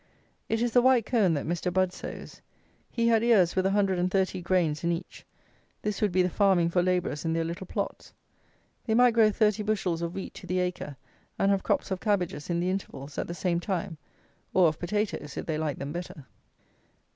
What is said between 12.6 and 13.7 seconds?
intervals, at the same